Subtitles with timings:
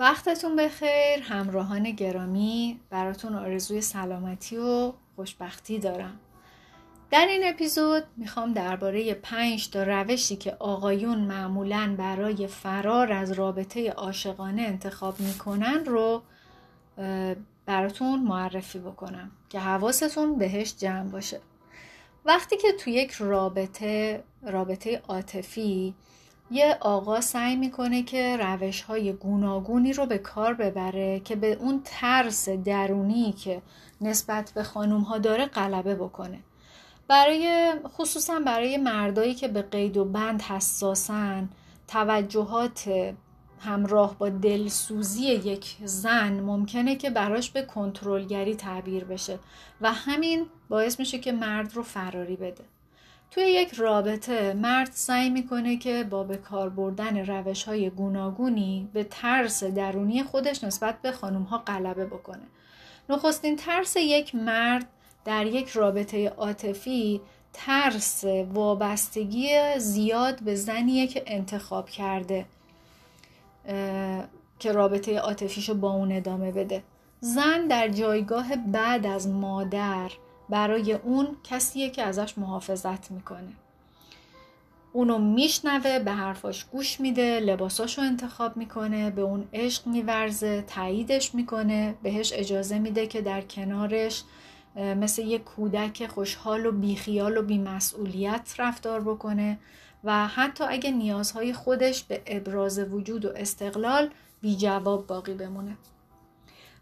[0.00, 6.20] وقتتون بخیر همراهان گرامی براتون آرزوی سلامتی و خوشبختی دارم.
[7.10, 13.90] در این اپیزود می‌خوام درباره پنج تا روشی که آقایون معمولا برای فرار از رابطه
[13.90, 16.22] عاشقانه انتخاب می‌کنن رو
[17.66, 21.40] براتون معرفی بکنم که حواستون بهش جمع باشه.
[22.24, 25.94] وقتی که تو یک رابطه رابطه عاطفی
[26.50, 31.80] یه آقا سعی می‌کنه که روش های گوناگونی رو به کار ببره که به اون
[31.84, 33.62] ترس درونی که
[34.00, 36.38] نسبت به خانوم ها داره غلبه بکنه.
[37.08, 41.48] برای خصوصا برای مردایی که به قید و بند حساسن
[41.88, 42.90] توجهات
[43.60, 49.38] همراه با دلسوزی یک زن ممکنه که براش به کنترلگری تعبیر بشه
[49.80, 52.64] و همین باعث میشه که مرد رو فراری بده.
[53.30, 59.04] توی یک رابطه مرد سعی می‌کنه که با به کار بردن روش های گوناگونی به
[59.04, 62.46] ترس درونی خودش نسبت به خانوم ها غلبه بکنه.
[63.08, 64.86] نخستین ترس یک مرد
[65.24, 67.20] در یک رابطه عاطفی
[67.52, 72.46] ترس وابستگی زیاد به زنیه که انتخاب کرده
[74.58, 76.82] که رابطه عاطفیشو با اون ادامه بده.
[77.20, 80.10] زن در جایگاه بعد از مادر
[80.50, 83.52] برای اون کسیه که ازش محافظت می‌کنه.
[84.92, 91.94] اونو میشنوه به حرفاش گوش میده لباساشو انتخاب می‌کنه به اون عشق میورزه تاییدش می‌کنه
[92.02, 94.22] بهش اجازه میده که در کنارش
[94.76, 99.58] مثل یک کودک خوشحال و بیخیال و بیمسئولیت رفتار بکنه
[100.04, 105.76] و حتی اگه نیازهای خودش به ابراز وجود و استقلال بی جواب باقی بمونه.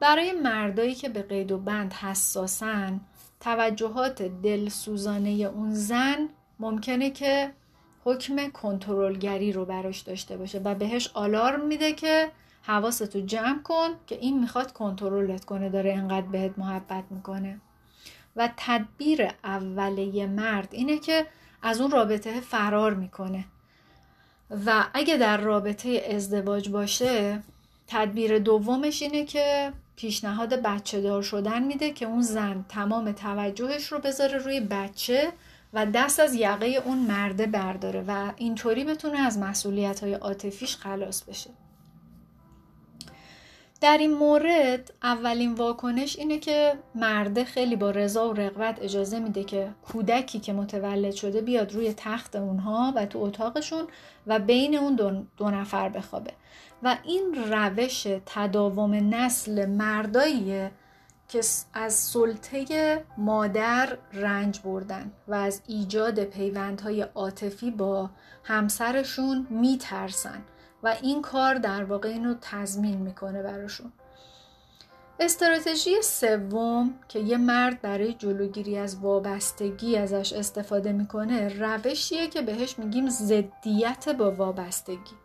[0.00, 3.00] برای مردایی که به قید و بند حساسن
[3.40, 7.52] توجهات دلسوزانه اون زن ممکنه که
[8.04, 12.30] حکم کنترلگری رو براش داشته باشه و بهش آلارم میده که
[12.62, 17.60] حواستو جمع کن که این می‌خواد کنترلت کنه داره انقدر بهت محبت می‌کنه.
[18.36, 21.26] و تدبیر اوله مرد اینه که
[21.62, 23.44] از اون رابطه فرار می‌کنه.
[24.66, 27.42] و اگه در رابطه ازدواج باشه
[27.86, 33.98] تدبیر دومش اینه که پیشنهاد بچه دار شدن میده که اون زن تمام توجهش رو
[33.98, 35.32] بذاره روی بچه
[35.72, 41.24] و دست از یقه اون مرده برداره و اینطوری بتونه از مسئولیت های عاطفیش خلاص
[41.24, 41.50] بشه.
[43.80, 49.44] در این مورد اولین واکنش اینه که مرده خیلی با رضا و رغبت اجازه میده
[49.44, 53.86] که کودکی که متولد شده بیاد روی تخت اونها و تو اتاقشون
[54.26, 54.94] و بین اون
[55.36, 56.32] دو, نفر بخوابه.
[56.82, 60.70] و این روش تداوم نسل مرداییه
[61.28, 61.40] که
[61.74, 68.10] از سلطه مادر رنج بردن و از ایجاد پیوندهای عاطفی با
[68.44, 70.42] همسرشون میترسن.
[70.82, 73.92] و این کار در واقع اینو تضمین می‌کنه براشون.
[75.20, 82.78] استراتژی سوم که یه مرد برای جلوگیری از وابستگی ازش استفاده می‌کنه روشیه که بهش
[82.78, 85.16] میگیم زدیت با وابستگی.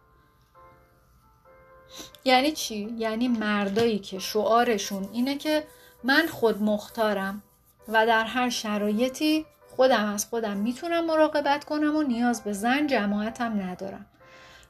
[2.26, 5.64] یعنی چی؟ یعنی مردایی که شعارشون اینه که
[6.04, 7.44] من خود مختارم
[7.88, 9.46] و در هر شرایطی
[9.76, 14.06] خودم از خودم می‌تونم مراقبت کنم و نیاز به زن جماعتم ندارم.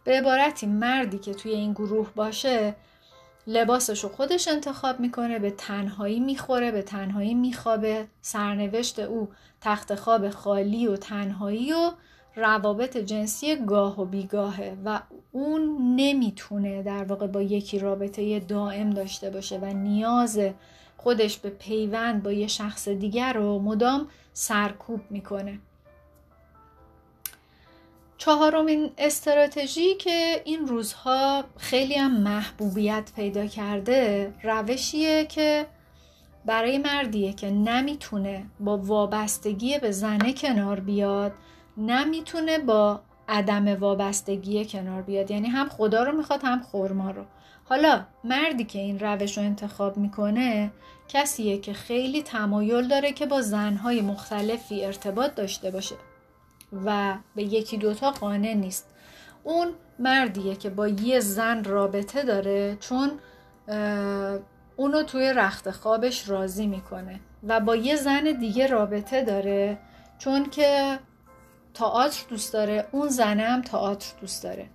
[0.05, 2.75] به عبارتی مردی که توی این گروه باشه
[3.47, 8.07] لباسش رو خودش انتخاب می‌کنه به تنهایی می‌خوره به تنهایی میخوابه.
[8.21, 9.29] سرنوشت او
[9.61, 11.91] تخت خواب خالی و تنهایی و
[12.35, 14.99] روابط جنسی گاه و بیگاهه و
[15.31, 20.39] اون نمی‌تونه در واقع با یکی رابطه دائم داشته باشه و نیاز
[20.97, 25.59] خودش به پیوند با یه شخص دیگر رو مدام سرکوب می‌کنه.
[28.17, 35.65] چهارمین استراتژی که این روزها خیلی هم محبوبیت پیدا کرده روشیه که
[36.45, 41.31] برای مردیه که نمی‌تونه با وابستگی به زنه کنار بیاد
[41.77, 45.31] نمی‌تونه با عدم وابستگی کنار بیاد.
[45.31, 47.25] یعنی هم خدا رو می‌خواد هم خورما رو.
[47.63, 50.71] حالا مردی که این روش رو انتخاب می‌کنه
[51.07, 55.95] کسیه که خیلی تمایل داره که با زنهای مختلفی ارتباط داشته باشه.
[56.85, 58.89] و به یکی دوتا قانع نیست.
[59.43, 59.67] اون
[59.99, 63.11] مردیه که با یه زن رابطه داره چون
[64.75, 69.77] اونو توی رخت خوابش راضی می‌کنه و با یه زن دیگه رابطه داره
[70.17, 70.99] چون که
[71.73, 74.65] تئاتر دوست داره اون زنه هم تئاتر دوست داره.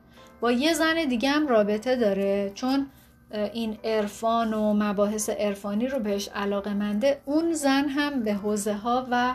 [0.41, 2.87] با یه زن دیگه هم رابطه داره چون
[3.33, 9.07] این عرفان و مباحث عرفانی رو بهش علاقه منده اون زن هم به حوزه ها
[9.11, 9.35] و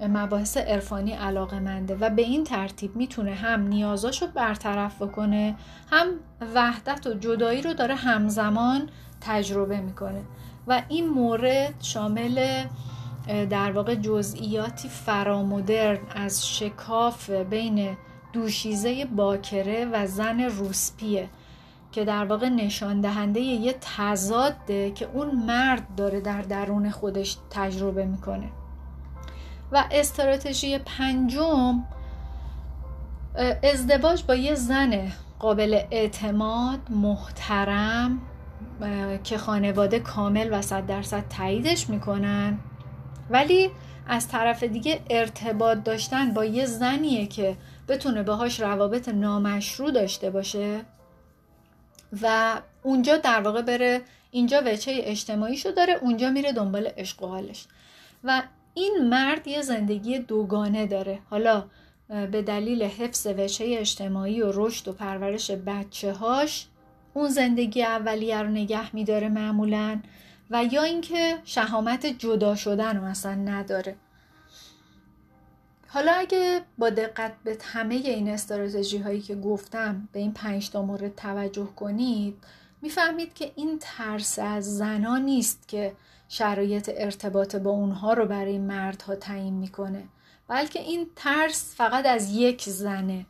[0.00, 5.56] مباحث عرفانی علاقه منده و به این ترتیب می‌تونه هم نیازاشو برطرف بکنه
[5.90, 6.06] هم
[6.54, 8.88] وحدت و جدایی رو داره همزمان
[9.20, 10.22] تجربه می‌کنه
[10.66, 12.64] و این مورد شامل
[13.50, 17.96] در واقع جزئیاتی فرامدرن از شکاف بین
[18.32, 21.28] دوشیزه باکره و زن روسپیه
[21.92, 28.04] که در واقع نشان دهنده یه تضاده که اون مرد داره در درون خودش تجربه
[28.04, 28.48] می‌کنه.
[29.72, 31.82] و استراتژی پنجم
[33.62, 38.20] ازدواج با یه زن قابل اعتماد محترم
[39.24, 42.58] که خانواده کامل و صد درصد تاییدش می‌کنن.
[43.30, 43.70] ولی
[44.06, 47.56] از طرف دیگه ارتباط داشتن با یه زنیه که
[47.88, 50.80] بتونه باهاش روابط نامشروع داشته باشه
[52.22, 56.88] و اونجا در واقع بره اینجا وچه اجتماعیشو داره اونجا میره دنبال
[57.20, 57.66] حالش.
[58.24, 58.42] و
[58.74, 61.18] این مرد یه زندگی دوگانه داره.
[61.30, 61.64] حالا
[62.08, 66.66] به دلیل حفظ وچه اجتماعی و رشد و پرورش بچه هاش
[67.14, 70.00] اون زندگی اولیه رو نگه میداره معمولا
[70.50, 73.96] و یا اینکه شهامت جدا شدن رو اصلا نداره.
[75.88, 80.82] حالا اگه با دقت به همه این استراتژی هایی که گفتم به این پنج تا
[80.82, 82.36] مورد توجه کنید
[82.82, 85.96] می‌فهمید که این ترس از زنا نیست که
[86.28, 90.04] شرایط ارتباط با اونها رو برای مردها تعیین می‌کنه
[90.48, 93.26] بلکه این ترس فقط از یک زنه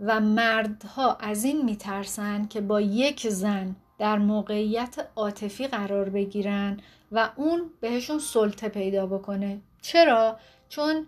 [0.00, 6.80] و مردها از این میترسن که با یک زن در موقعیت عاطفی قرار بگیرن
[7.12, 10.38] و اون بهشون سلطه پیدا بکنه چرا؟
[10.68, 11.06] چون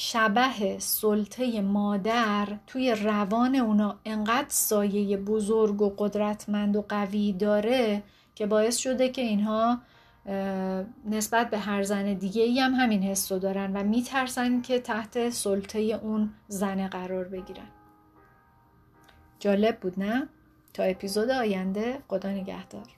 [0.00, 8.02] شبه سلطه مادر توی روان اونا انقدر سایه بزرگ و قدرتمند و قوی داره
[8.34, 9.80] که باعث شده که اینها
[11.04, 15.30] نسبت به هر زن دیگه ای هم همین حس رو دارن و میترسن که تحت
[15.30, 17.68] سلطه اون زنه قرار بگیرن
[19.38, 20.28] جالب بود نه؟
[20.74, 22.97] تا اپیزود آینده خدا نگهدار